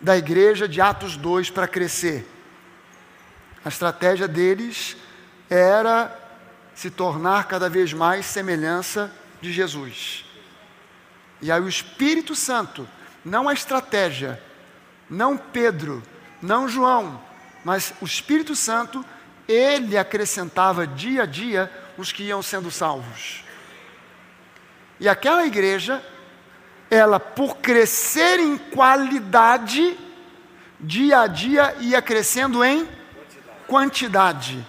[0.00, 2.26] da igreja de Atos 2 para crescer?
[3.64, 4.96] A estratégia deles
[5.50, 6.16] era
[6.74, 10.24] se tornar cada vez mais semelhança de Jesus.
[11.40, 12.88] E aí o Espírito Santo,
[13.24, 14.40] não a estratégia,
[15.08, 16.02] não Pedro,
[16.40, 17.20] não João,
[17.64, 19.04] mas o Espírito Santo,
[19.48, 23.44] ele acrescentava dia a dia os que iam sendo salvos.
[24.98, 26.04] E aquela igreja,
[26.90, 29.98] ela por crescer em qualidade,
[30.78, 32.88] dia a dia ia crescendo em
[33.66, 34.64] quantidade.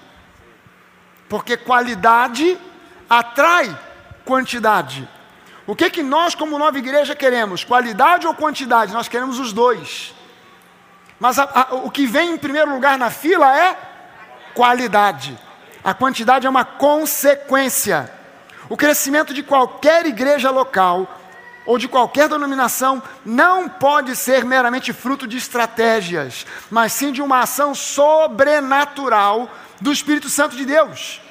[1.30, 2.58] Porque qualidade
[3.10, 3.78] atrai
[4.26, 5.08] quantidade.
[5.66, 7.64] O que que nós como nova igreja queremos?
[7.64, 8.94] Qualidade ou quantidade?
[8.94, 10.16] Nós queremos os dois.
[11.20, 13.78] Mas a, a, o que vem em primeiro lugar na fila é
[14.54, 15.38] qualidade.
[15.84, 18.12] A quantidade é uma consequência.
[18.70, 21.17] O crescimento de qualquer igreja local
[21.68, 27.42] ou de qualquer denominação não pode ser meramente fruto de estratégias, mas sim de uma
[27.42, 29.52] ação sobrenatural
[29.82, 31.22] do Espírito Santo de Deus.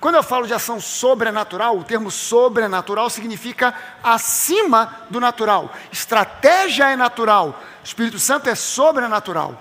[0.00, 5.72] Quando eu falo de ação sobrenatural, o termo sobrenatural significa acima do natural.
[5.90, 9.60] Estratégia é natural, Espírito Santo é sobrenatural.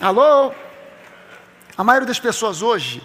[0.00, 0.52] Alô?
[1.76, 3.02] A maioria das pessoas hoje,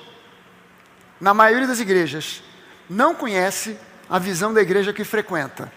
[1.20, 2.44] na maioria das igrejas,
[2.90, 5.72] não conhece a visão da igreja que frequenta.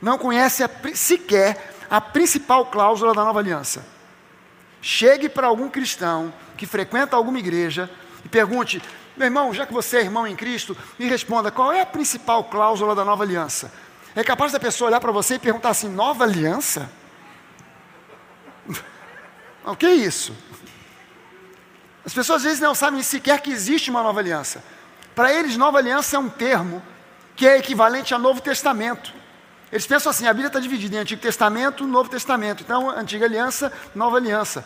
[0.00, 3.84] Não conhece a, sequer a principal cláusula da nova aliança.
[4.80, 7.90] Chegue para algum cristão que frequenta alguma igreja
[8.24, 8.80] e pergunte:
[9.16, 12.44] meu irmão, já que você é irmão em Cristo, me responda: qual é a principal
[12.44, 13.72] cláusula da nova aliança?
[14.14, 16.88] É capaz da pessoa olhar para você e perguntar assim: nova aliança?
[19.66, 20.32] o que é isso?
[22.06, 24.62] As pessoas às vezes não sabem sequer que existe uma nova aliança.
[25.14, 26.80] Para eles, nova aliança é um termo
[27.38, 29.14] que é equivalente a Novo Testamento.
[29.70, 32.64] Eles pensam assim: a Bíblia está dividida em Antigo Testamento e Novo Testamento.
[32.64, 34.64] Então, Antiga Aliança, Nova Aliança.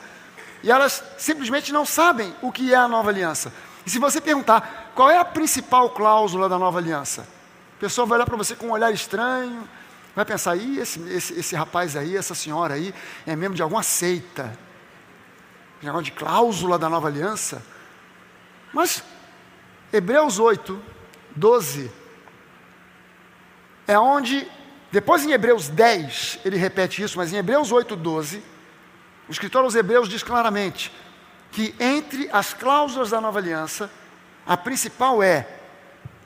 [0.62, 3.52] E elas simplesmente não sabem o que é a Nova Aliança.
[3.84, 7.28] E se você perguntar qual é a principal cláusula da Nova Aliança,
[7.76, 9.68] a pessoa vai olhar para você com um olhar estranho,
[10.16, 12.94] vai pensar: Ih, esse, esse, esse rapaz aí, essa senhora aí,
[13.26, 14.58] é membro de alguma seita.
[15.82, 17.62] Negócio de cláusula da Nova Aliança.
[18.72, 19.04] Mas,
[19.92, 20.80] Hebreus 8,
[21.36, 22.01] 12
[23.86, 24.46] é onde,
[24.90, 28.42] depois em Hebreus 10, ele repete isso, mas em Hebreus 8, 12,
[29.28, 30.92] o escritor aos Hebreus diz claramente
[31.50, 33.90] que entre as cláusulas da nova aliança,
[34.46, 35.46] a principal é: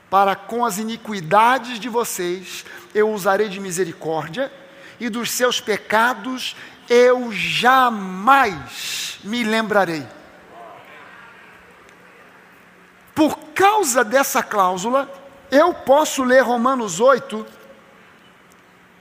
[0.09, 4.51] para com as iniquidades de vocês eu usarei de misericórdia,
[4.99, 6.55] e dos seus pecados
[6.89, 10.05] eu jamais me lembrarei.
[13.13, 15.11] Por causa dessa cláusula,
[15.51, 17.45] eu posso ler Romanos 8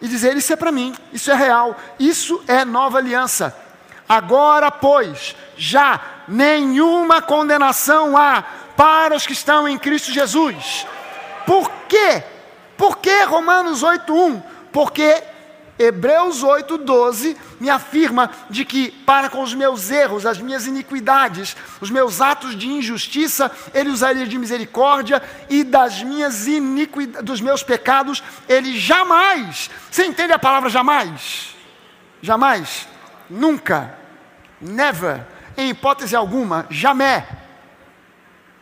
[0.00, 3.56] e dizer: Isso é para mim, isso é real, isso é nova aliança.
[4.08, 8.44] Agora, pois, já nenhuma condenação há
[8.76, 10.86] para os que estão em Cristo Jesus.
[11.44, 12.22] Por quê?
[12.76, 14.42] Por que Romanos 8:1?
[14.72, 15.22] Porque
[15.78, 21.90] Hebreus 8:12 me afirma de que para com os meus erros, as minhas iniquidades, os
[21.90, 28.22] meus atos de injustiça, ele usaria de misericórdia e das minhas iniquidades, dos meus pecados,
[28.48, 29.70] ele jamais.
[29.90, 31.54] Você entende a palavra jamais?
[32.22, 32.88] Jamais,
[33.28, 33.94] nunca,
[34.60, 37.24] never, em hipótese alguma, jamais.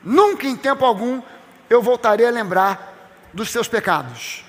[0.02, 1.22] Nunca em tempo algum
[1.70, 2.92] eu voltarei a lembrar
[3.32, 4.43] dos seus pecados.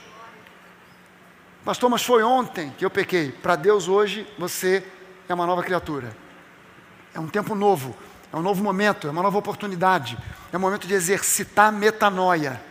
[1.66, 3.32] Pastor, mas foi ontem que eu pequei.
[3.32, 4.86] Para Deus, hoje, você
[5.28, 6.16] é uma nova criatura.
[7.12, 7.96] É um tempo novo,
[8.32, 10.16] é um novo momento, é uma nova oportunidade.
[10.54, 12.62] É um momento de exercitar metanoia.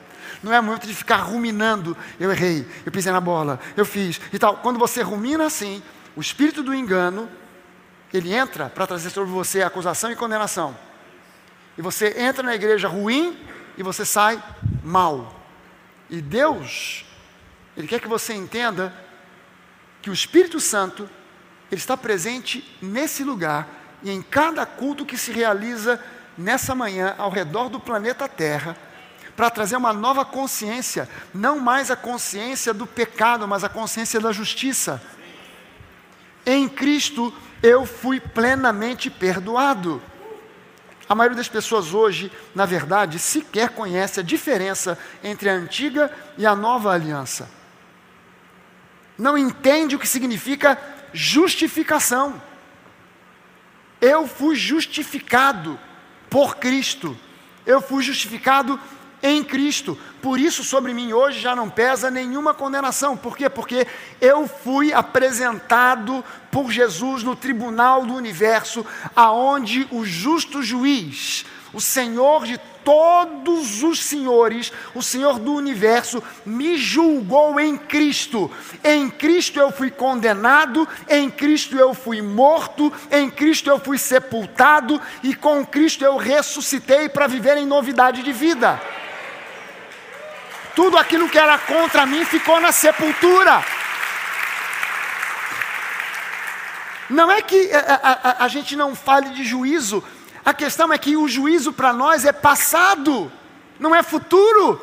[0.44, 1.96] Não é momento de ficar ruminando.
[2.20, 4.58] Eu errei, eu pisei na bola, eu fiz e tal.
[4.58, 5.82] Quando você rumina assim,
[6.14, 7.28] o espírito do engano,
[8.12, 10.76] ele entra para trazer sobre você acusação e condenação.
[11.76, 13.36] E você entra na igreja ruim
[13.76, 14.40] e você sai
[14.84, 15.34] mal.
[16.08, 17.04] E Deus
[17.76, 18.94] ele quer que você entenda
[20.00, 21.08] que o Espírito Santo
[21.70, 23.66] ele está presente nesse lugar
[24.02, 26.00] e em cada culto que se realiza
[26.36, 28.76] nessa manhã ao redor do planeta Terra,
[29.34, 34.30] para trazer uma nova consciência, não mais a consciência do pecado, mas a consciência da
[34.30, 35.02] justiça.
[36.46, 40.00] Em Cristo eu fui plenamente perdoado.
[41.08, 46.46] A maioria das pessoas hoje, na verdade, sequer conhece a diferença entre a antiga e
[46.46, 47.48] a nova aliança
[49.18, 50.78] não entende o que significa
[51.12, 52.42] justificação.
[54.00, 55.78] Eu fui justificado
[56.28, 57.16] por Cristo.
[57.64, 58.78] Eu fui justificado
[59.22, 59.98] em Cristo.
[60.20, 63.16] Por isso, sobre mim hoje já não pesa nenhuma condenação.
[63.16, 63.48] Por quê?
[63.48, 63.86] Porque
[64.20, 68.84] eu fui apresentado por Jesus no tribunal do universo,
[69.16, 76.76] aonde o justo juiz, o Senhor de todos os senhores, o Senhor do universo, me
[76.76, 78.50] julgou em Cristo.
[78.84, 85.00] Em Cristo eu fui condenado, em Cristo eu fui morto, em Cristo eu fui sepultado
[85.22, 88.80] e com Cristo eu ressuscitei para viver em novidade de vida.
[90.76, 93.64] Tudo aquilo que era contra mim ficou na sepultura.
[97.08, 100.02] Não é que a, a, a gente não fale de juízo,
[100.44, 103.32] a questão é que o juízo para nós é passado,
[103.78, 104.80] não é futuro.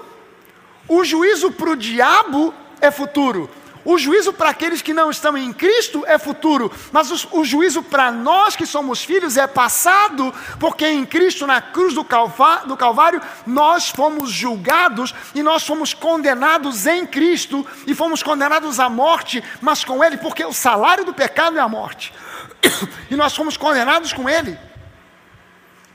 [0.87, 3.49] O juízo para o diabo é futuro.
[3.83, 7.81] O juízo para aqueles que não estão em Cristo é futuro, mas o, o juízo
[7.81, 12.77] para nós que somos filhos é passado, porque em Cristo, na cruz do, Calvá, do
[12.77, 19.43] Calvário, nós fomos julgados e nós fomos condenados em Cristo e fomos condenados à morte,
[19.59, 22.13] mas com Ele, porque o salário do pecado é a morte,
[23.09, 24.59] e nós fomos condenados com Ele,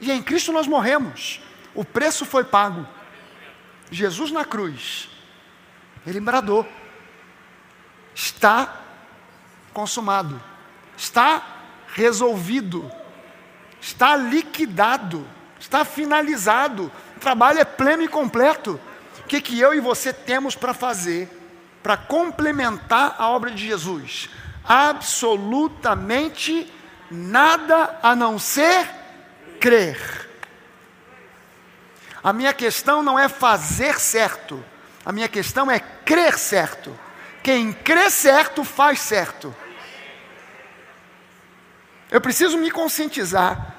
[0.00, 1.40] e em Cristo nós morremos,
[1.74, 2.86] o preço foi pago.
[3.90, 5.08] Jesus na cruz,
[6.06, 6.66] Ele bradou
[8.16, 8.80] está
[9.74, 10.42] consumado,
[10.96, 11.42] está
[11.88, 12.90] resolvido,
[13.78, 15.28] está liquidado,
[15.60, 16.90] está finalizado.
[17.16, 18.80] O trabalho é pleno e completo.
[19.18, 21.30] O que, que eu e você temos para fazer
[21.82, 24.30] para complementar a obra de Jesus?
[24.64, 26.72] Absolutamente
[27.10, 28.88] nada a não ser
[29.60, 30.28] crer.
[32.22, 34.62] A minha questão não é fazer certo,
[35.04, 36.98] a minha questão é crer certo.
[37.42, 39.54] Quem crê certo, faz certo.
[42.10, 43.76] Eu preciso me conscientizar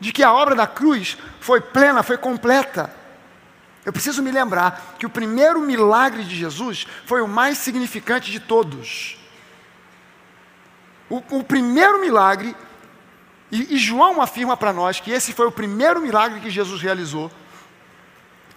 [0.00, 2.94] de que a obra da cruz foi plena, foi completa.
[3.84, 8.40] Eu preciso me lembrar que o primeiro milagre de Jesus foi o mais significante de
[8.40, 9.18] todos.
[11.08, 12.54] O, o primeiro milagre,
[13.50, 17.30] e, e João afirma para nós que esse foi o primeiro milagre que Jesus realizou.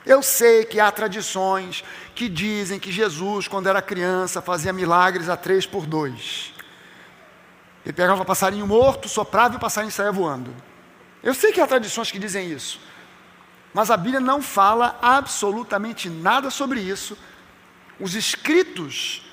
[0.06, 1.84] Eu sei que há tradições
[2.16, 6.54] que dizem que Jesus, quando era criança, fazia milagres a três por dois.
[7.86, 10.54] Ele pegava passarinho morto, soprava e o passarinho saía voando.
[11.24, 12.80] Eu sei que há tradições que dizem isso,
[13.74, 17.18] mas a Bíblia não fala absolutamente nada sobre isso.
[18.00, 19.24] Os escritos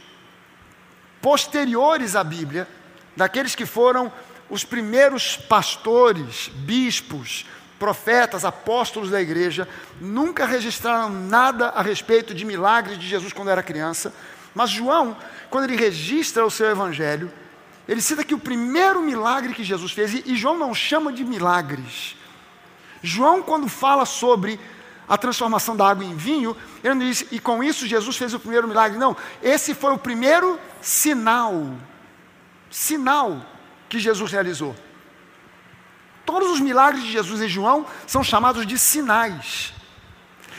[1.21, 2.69] posteriores à Bíblia,
[3.17, 4.13] daqueles que foram
[4.51, 7.45] os primeiros pastores, bispos,
[7.79, 9.69] profetas, apóstolos da igreja,
[10.01, 14.13] nunca registraram nada a respeito de milagres de Jesus quando era criança.
[14.55, 15.17] Mas João,
[15.51, 17.31] quando ele registra o seu evangelho,
[17.87, 22.17] ele cita que o primeiro milagre que Jesus fez, e João não chama de milagres.
[23.03, 24.59] João, quando fala sobre
[25.09, 28.41] a transformação da água em vinho, ele não diz, e com isso Jesus fez o
[28.41, 28.99] primeiro milagre.
[28.99, 31.75] Não, esse foi o primeiro sinal.
[32.71, 33.41] Sinal
[33.89, 34.75] que Jesus realizou.
[36.25, 39.73] Todos os milagres de Jesus em João são chamados de sinais.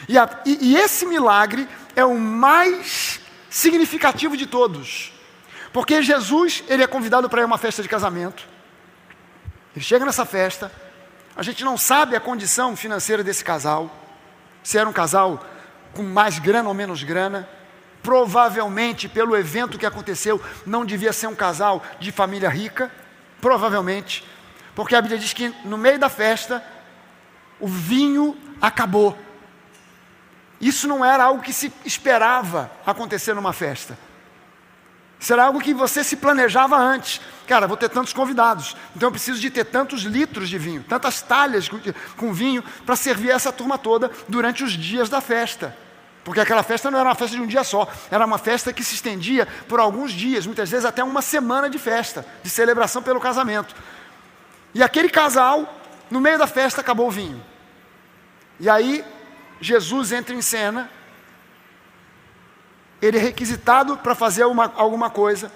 [0.07, 5.13] E, a, e, e esse milagre é o mais significativo de todos.
[5.71, 8.47] Porque Jesus, ele é convidado para ir a uma festa de casamento.
[9.75, 10.71] Ele chega nessa festa,
[11.35, 13.95] a gente não sabe a condição financeira desse casal,
[14.63, 15.45] se era um casal
[15.93, 17.47] com mais grana ou menos grana.
[18.01, 22.91] Provavelmente, pelo evento que aconteceu, não devia ser um casal de família rica,
[23.41, 24.23] provavelmente.
[24.75, 26.63] Porque a Bíblia diz que no meio da festa,
[27.59, 29.17] o vinho acabou.
[30.59, 33.97] Isso não era algo que se esperava acontecer numa festa.
[35.29, 37.19] Era algo que você se planejava antes.
[37.45, 41.21] Cara, vou ter tantos convidados, então eu preciso de ter tantos litros de vinho, tantas
[41.21, 41.69] talhas
[42.15, 45.75] com vinho para servir essa turma toda durante os dias da festa.
[46.23, 48.83] Porque aquela festa não era uma festa de um dia só, era uma festa que
[48.83, 53.19] se estendia por alguns dias, muitas vezes até uma semana de festa, de celebração pelo
[53.19, 53.75] casamento.
[54.73, 57.43] E aquele casal, no meio da festa, acabou o vinho.
[58.59, 59.03] E aí,
[59.61, 60.89] Jesus entra em cena,
[63.01, 65.51] ele é requisitado para fazer uma, alguma coisa,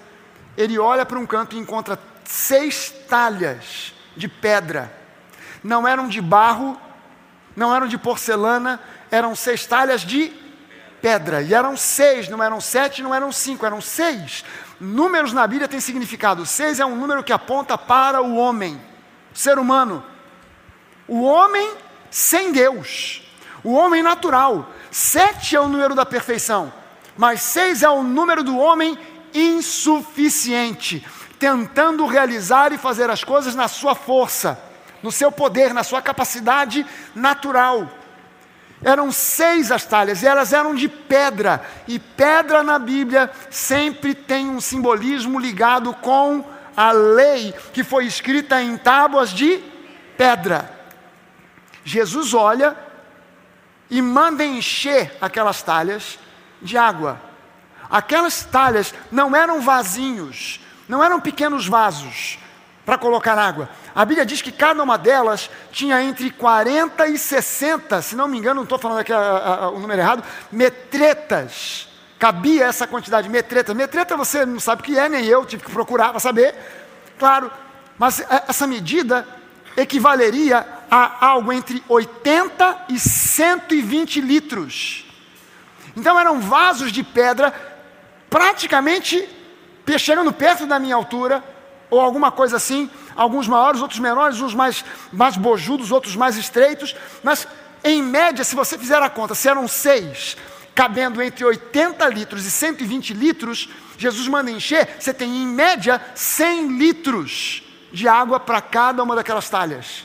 [0.56, 4.92] ele olha para um canto e encontra seis talhas de pedra.
[5.62, 6.80] Não eram de barro,
[7.54, 10.43] não eram de porcelana, eram seis talhas de
[11.04, 11.42] pedra.
[11.42, 14.42] E eram seis, não eram sete, não eram cinco, eram seis.
[14.80, 16.46] Números na Bíblia têm significado.
[16.46, 18.80] Seis é um número que aponta para o homem
[19.34, 20.02] ser humano.
[21.06, 21.74] O homem
[22.10, 23.22] sem Deus.
[23.62, 24.70] O homem natural.
[24.90, 26.72] Sete é o número da perfeição.
[27.18, 28.98] Mas seis é o número do homem
[29.34, 31.06] insuficiente.
[31.38, 34.58] Tentando realizar e fazer as coisas na sua força,
[35.02, 37.90] no seu poder, na sua capacidade natural.
[38.84, 41.64] Eram seis as talhas e elas eram de pedra.
[41.88, 46.44] E pedra na Bíblia sempre tem um simbolismo ligado com
[46.76, 49.62] a lei que foi escrita em tábuas de
[50.18, 50.70] pedra.
[51.82, 52.76] Jesus olha
[53.88, 56.18] e manda encher aquelas talhas
[56.60, 57.20] de água.
[57.90, 62.38] Aquelas talhas não eram vasinhos, não eram pequenos vasos
[62.84, 63.68] para colocar água.
[63.94, 68.38] A Bíblia diz que cada uma delas tinha entre 40 e 60, se não me
[68.38, 70.22] engano, não estou falando aqui a, a, o número errado,
[70.52, 73.74] metretas cabia essa quantidade de metreta.
[73.74, 76.54] Metreta você não sabe o que é, nem eu tive que procurar para saber.
[77.18, 77.50] Claro,
[77.98, 79.26] Mas é, essa medida
[79.76, 85.04] equivaleria a algo entre 80 e 120 litros.
[85.96, 87.52] Então eram vasos de pedra
[88.30, 89.28] praticamente
[89.98, 91.44] chegando perto da minha altura,
[91.90, 96.94] ou alguma coisa assim, alguns maiores, outros menores, uns mais, mais bojudos, outros mais estreitos,
[97.22, 97.46] mas
[97.82, 100.36] em média, se você fizer a conta, se eram seis,
[100.74, 106.78] cabendo entre 80 litros e 120 litros, Jesus manda encher, você tem em média 100
[106.78, 107.62] litros
[107.92, 110.04] de água para cada uma daquelas talhas.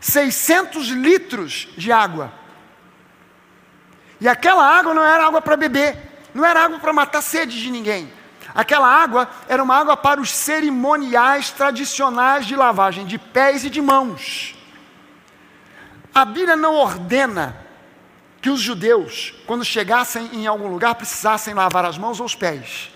[0.00, 2.32] 600 litros de água.
[4.20, 5.96] E aquela água não era água para beber,
[6.34, 8.12] não era água para matar sede de ninguém.
[8.54, 13.80] Aquela água era uma água para os cerimoniais tradicionais de lavagem de pés e de
[13.80, 14.54] mãos.
[16.14, 17.56] A Bíblia não ordena
[18.40, 22.90] que os judeus, quando chegassem em algum lugar, precisassem lavar as mãos ou os pés.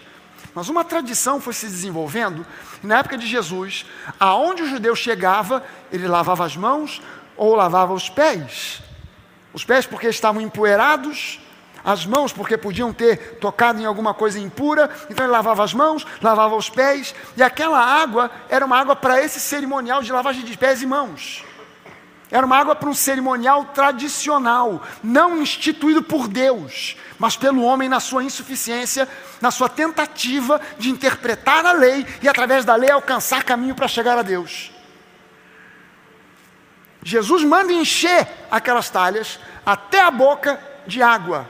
[0.54, 2.46] Mas uma tradição foi se desenvolvendo,
[2.82, 3.84] e na época de Jesus,
[4.18, 7.02] aonde o judeu chegava, ele lavava as mãos
[7.36, 8.80] ou lavava os pés.
[9.52, 11.40] Os pés porque estavam empoeirados,
[11.84, 16.06] as mãos porque podiam ter tocado em alguma coisa impura, então ele lavava as mãos,
[16.22, 20.56] lavava os pés, e aquela água era uma água para esse cerimonial de lavagem de
[20.56, 21.44] pés e mãos.
[22.30, 28.00] Era uma água para um cerimonial tradicional, não instituído por Deus, mas pelo homem na
[28.00, 29.06] sua insuficiência,
[29.40, 34.18] na sua tentativa de interpretar a lei e, através da lei, alcançar caminho para chegar
[34.18, 34.72] a Deus.
[37.04, 41.46] Jesus manda encher aquelas talhas até a boca de água.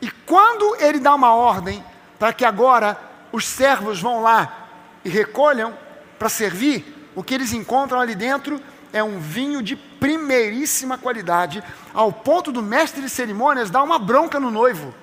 [0.00, 1.84] E quando ele dá uma ordem
[2.18, 2.98] para que agora
[3.32, 4.68] os servos vão lá
[5.04, 5.76] e recolham
[6.18, 8.60] para servir, o que eles encontram ali dentro
[8.92, 11.62] é um vinho de primeiríssima qualidade,
[11.94, 14.94] ao ponto do mestre de cerimônias dar uma bronca no noivo.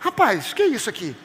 [0.00, 1.16] Rapaz, que é isso aqui?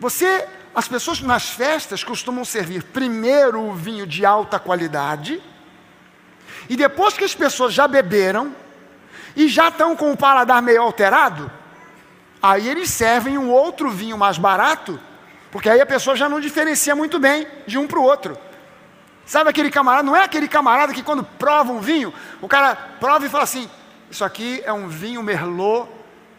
[0.00, 5.42] Você, as pessoas nas festas costumam servir primeiro o vinho de alta qualidade,
[6.68, 8.54] e depois que as pessoas já beberam
[9.34, 11.50] e já estão com o paladar meio alterado,
[12.42, 14.98] aí eles servem um outro vinho mais barato,
[15.50, 18.36] porque aí a pessoa já não diferencia muito bem de um para o outro.
[19.24, 20.02] Sabe aquele camarada?
[20.02, 23.68] Não é aquele camarada que quando prova um vinho, o cara prova e fala assim:
[24.10, 25.88] Isso aqui é um vinho Merlot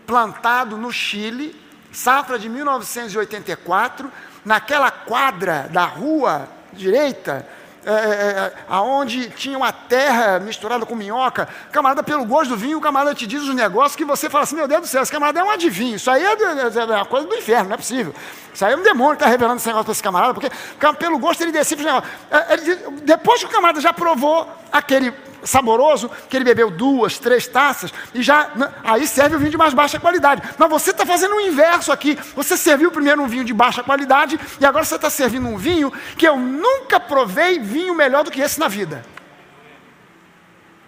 [0.08, 1.56] plantado no Chile,
[1.92, 4.12] safra de 1984,
[4.44, 7.48] naquela quadra da rua direita,
[7.90, 12.78] é, é, é, aonde tinha uma terra misturada com minhoca, camarada, pelo gosto do vinho,
[12.78, 15.12] o camarada te diz os negócios que você fala assim: Meu Deus do céu, esse
[15.12, 17.78] camarada é um adivinho, isso aí é, é, é uma coisa do inferno, não é
[17.78, 18.14] possível.
[18.54, 20.50] Isso aí é um demônio que está revelando esse negócio para esse camarada, porque
[21.00, 22.14] pelo gosto ele decifra os negócios.
[22.30, 25.12] É, depois que o camarada já provou aquele
[25.44, 29.58] saboroso, que ele bebeu duas, três taças, e já né, aí serve o vinho de
[29.58, 30.42] mais baixa qualidade.
[30.58, 32.18] Mas você está fazendo o inverso aqui.
[32.36, 35.92] Você serviu primeiro um vinho de baixa qualidade, e agora você está servindo um vinho
[36.18, 39.04] que eu nunca provei vinho melhor do que esse na vida.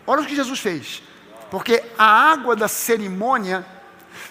[0.06, 1.04] Olha o que Jesus fez.
[1.50, 3.66] Porque a água da cerimônia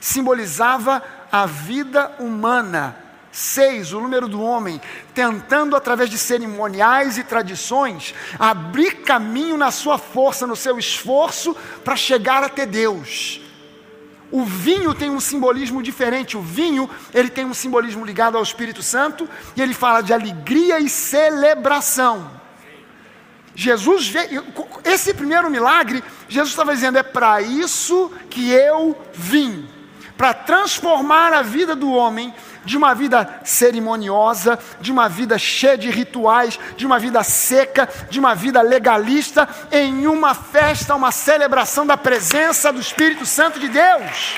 [0.00, 2.96] simbolizava a vida humana
[3.33, 4.81] Seis, o número do homem,
[5.14, 11.95] tentando através de cerimoniais e tradições abrir caminho na sua força, no seu esforço para
[11.95, 13.41] chegar até Deus.
[14.33, 16.37] O vinho tem um simbolismo diferente.
[16.37, 20.81] O vinho, ele tem um simbolismo ligado ao Espírito Santo e ele fala de alegria
[20.81, 22.31] e celebração.
[23.55, 24.45] Jesus veio,
[24.85, 29.68] esse primeiro milagre, Jesus estava dizendo: é para isso que eu vim
[30.20, 35.88] para transformar a vida do homem de uma vida cerimoniosa, de uma vida cheia de
[35.88, 41.96] rituais, de uma vida seca, de uma vida legalista, em uma festa, uma celebração da
[41.96, 44.34] presença do Espírito Santo de Deus.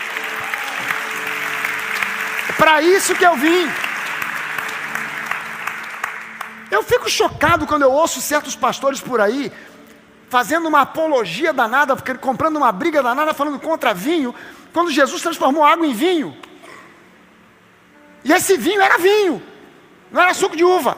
[2.49, 3.69] É para isso que eu vim.
[6.71, 9.51] Eu fico chocado quando eu ouço certos pastores por aí
[10.33, 14.35] fazendo uma apologia danada, comprando uma briga danada, falando contra vinho,
[14.73, 16.37] quando Jesus transformou água em vinho.
[18.25, 19.43] E esse vinho era vinho,
[20.11, 20.97] não era suco de uva.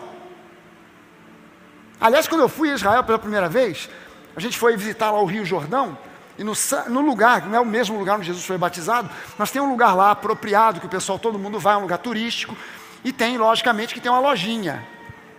[2.00, 3.88] Aliás, quando eu fui a Israel pela primeira vez,
[4.36, 5.96] a gente foi visitar lá o Rio Jordão,
[6.36, 6.52] e no,
[6.88, 9.08] no, lugar, não é o mesmo lugar onde Jesus foi batizado,
[9.38, 11.98] mas tem um lugar lá apropriado, que o pessoal, todo mundo vai, é um lugar
[11.98, 12.56] turístico,
[13.04, 14.84] e tem, logicamente, que tem uma lojinha.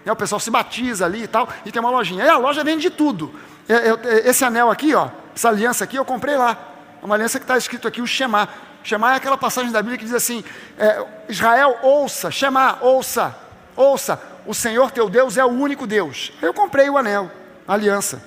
[0.05, 2.23] É, o pessoal se batiza ali e tal, e tem uma lojinha.
[2.23, 3.33] E a loja vende de tudo.
[3.67, 6.74] É, é, esse anel aqui, ó, essa aliança aqui, eu comprei lá.
[7.06, 8.49] Uma aliança que está escrito aqui, o Shema.
[8.84, 10.43] Shema é aquela passagem da Bíblia que diz assim:
[10.76, 13.38] é, Israel, ouça, Shema, ouça,
[13.76, 16.34] ouça, o Senhor teu Deus é o único Deus.
[16.41, 17.32] Eu comprei o anel,
[17.68, 18.24] a aliança.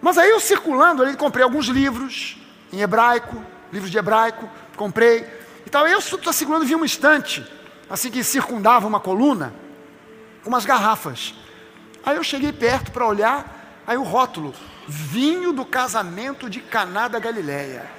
[0.00, 2.38] Mas aí eu circulando ali, comprei alguns livros
[2.72, 5.26] em hebraico, livros de hebraico, comprei
[5.66, 5.86] e tal.
[5.86, 7.46] Eu estou circulando, vi uma estante,
[7.90, 9.52] assim que circundava uma coluna,
[10.42, 11.34] com umas garrafas.
[12.06, 13.57] Aí eu cheguei perto para olhar,
[13.88, 14.54] aí o rótulo,
[14.86, 17.90] vinho do casamento de Caná da Galileia.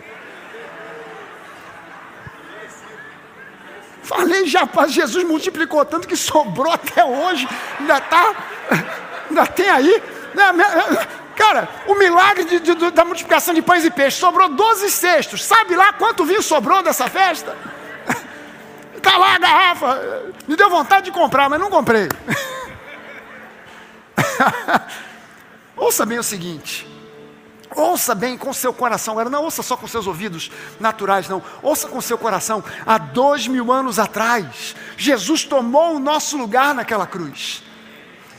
[4.03, 7.47] Falei já, Jesus multiplicou tanto que sobrou até hoje,
[7.79, 8.35] ainda tá,
[9.29, 10.03] ainda tem aí.
[10.35, 10.43] Né,
[11.35, 15.43] cara, o milagre de, de, da multiplicação de pães e peixes sobrou 12 cestos.
[15.43, 17.57] Sabe lá quanto vinho sobrou dessa festa?
[18.95, 20.23] Está lá a garrafa.
[20.47, 22.07] Me deu vontade de comprar, mas não comprei.
[25.79, 26.87] Ouça bem o seguinte.
[27.75, 31.41] Ouça bem com seu coração, agora não ouça só com seus ouvidos naturais, não.
[31.61, 32.63] Ouça com seu coração.
[32.85, 37.63] Há dois mil anos atrás, Jesus tomou o nosso lugar naquela cruz.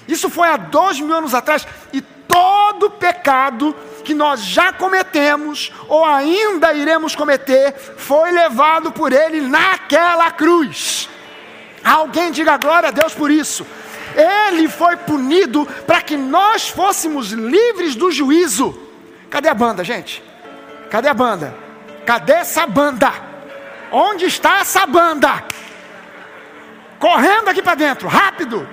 [0.08, 1.66] Isso foi há dois mil anos atrás.
[1.92, 3.74] E todo pecado
[4.04, 11.08] que nós já cometemos ou ainda iremos cometer foi levado por Ele naquela cruz.
[11.82, 13.64] Alguém diga glória a Deus por isso.
[14.16, 18.78] Ele foi punido para que nós fôssemos livres do juízo.
[19.28, 20.22] Cadê a banda, gente?
[20.90, 21.54] Cadê a banda?
[22.04, 23.12] Cadê essa banda?
[23.92, 25.44] Onde está essa banda?
[26.98, 28.68] Correndo aqui para dentro, rápido.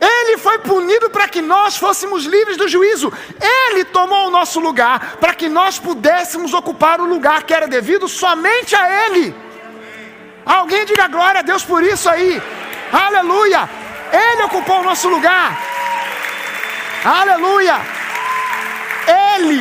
[0.00, 3.12] Ele foi punido para que nós fôssemos livres do juízo.
[3.40, 8.08] Ele tomou o nosso lugar para que nós pudéssemos ocupar o lugar que era devido
[8.08, 9.34] somente a Ele.
[10.44, 12.42] Alguém diga glória a Deus por isso aí.
[12.94, 13.68] Aleluia!
[14.12, 15.58] Ele ocupou o nosso lugar.
[17.04, 17.80] Aleluia!
[19.34, 19.60] Ele,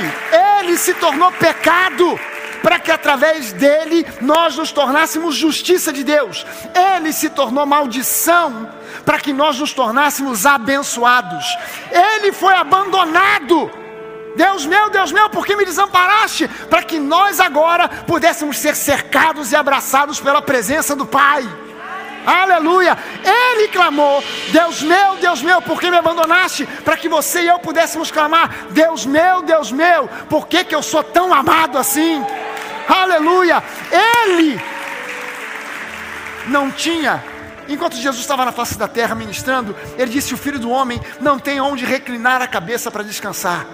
[0.62, 2.20] ele se tornou pecado
[2.62, 6.46] para que através dele nós nos tornássemos justiça de Deus.
[6.96, 8.70] Ele se tornou maldição
[9.04, 11.46] para que nós nos tornássemos abençoados.
[11.92, 13.70] Ele foi abandonado.
[14.36, 16.48] Deus meu, Deus meu, por que me desamparaste?
[16.70, 21.44] Para que nós agora pudéssemos ser cercados e abraçados pela presença do Pai.
[22.26, 22.98] Aleluia!
[23.24, 26.66] Ele clamou: Deus meu, Deus meu, por que me abandonaste?
[26.84, 30.82] Para que você e eu pudéssemos clamar: Deus meu, Deus meu, por que, que eu
[30.82, 32.24] sou tão amado assim?
[32.88, 33.64] Aleluia!
[33.92, 34.62] Ele
[36.48, 37.24] não tinha
[37.68, 41.40] Enquanto Jesus estava na face da terra ministrando, ele disse: O filho do homem não
[41.40, 43.66] tem onde reclinar a cabeça para descansar.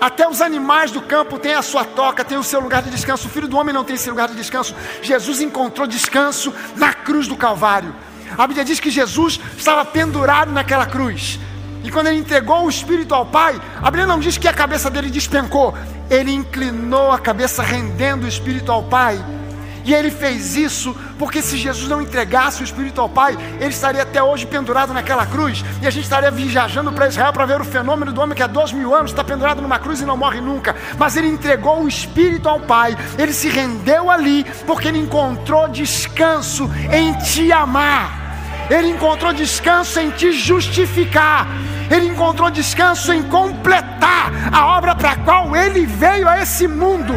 [0.00, 3.28] Até os animais do campo têm a sua toca, têm o seu lugar de descanso.
[3.28, 4.74] O filho do homem não tem esse lugar de descanso.
[5.00, 7.94] Jesus encontrou descanso na cruz do Calvário.
[8.36, 11.38] A Bíblia diz que Jesus estava pendurado naquela cruz.
[11.82, 14.90] E quando ele entregou o Espírito ao Pai, a Bíblia não diz que a cabeça
[14.90, 15.72] dele despencou.
[16.10, 19.24] Ele inclinou a cabeça, rendendo o Espírito ao Pai.
[19.86, 24.02] E ele fez isso porque se Jesus não entregasse o Espírito ao Pai, ele estaria
[24.02, 25.64] até hoje pendurado naquela cruz.
[25.80, 28.48] E a gente estaria viajando para Israel para ver o fenômeno do homem que há
[28.48, 30.74] dois mil anos está pendurado numa cruz e não morre nunca.
[30.98, 36.68] Mas ele entregou o Espírito ao Pai, ele se rendeu ali porque ele encontrou descanso
[36.92, 38.26] em te amar.
[38.68, 41.46] Ele encontrou descanso em te justificar.
[41.88, 47.14] Ele encontrou descanso em completar a obra para a qual ele veio a esse mundo.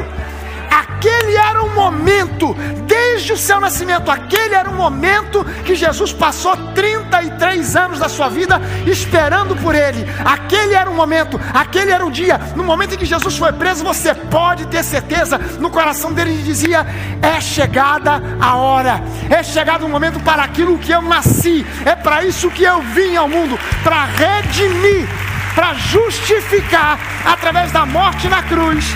[0.79, 2.55] Aquele era o momento,
[2.87, 8.29] desde o seu nascimento, aquele era o momento que Jesus passou 33 anos da sua
[8.29, 10.05] vida esperando por ele.
[10.23, 12.39] Aquele era o momento, aquele era o dia.
[12.55, 16.43] No momento em que Jesus foi preso, você pode ter certeza, no coração dele ele
[16.43, 16.87] dizia:
[17.21, 22.23] É chegada a hora, é chegado o momento para aquilo que eu nasci, é para
[22.23, 25.09] isso que eu vim ao mundo para redimir,
[25.53, 28.95] para justificar através da morte na cruz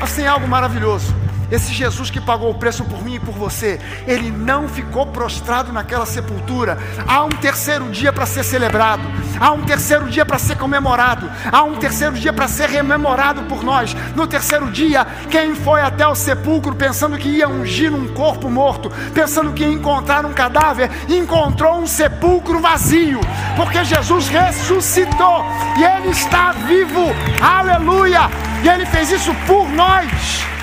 [0.00, 1.19] mas tem algo maravilhoso.
[1.50, 5.72] Esse Jesus que pagou o preço por mim e por você, ele não ficou prostrado
[5.72, 6.78] naquela sepultura.
[7.06, 9.02] Há um terceiro dia para ser celebrado,
[9.38, 13.64] há um terceiro dia para ser comemorado, há um terceiro dia para ser rememorado por
[13.64, 13.94] nós.
[14.14, 18.90] No terceiro dia, quem foi até o sepulcro pensando que ia ungir um corpo morto,
[19.12, 23.20] pensando que ia encontrar um cadáver, encontrou um sepulcro vazio,
[23.56, 25.44] porque Jesus ressuscitou
[25.76, 27.06] e ele está vivo.
[27.40, 28.30] Aleluia!
[28.62, 30.59] E ele fez isso por nós.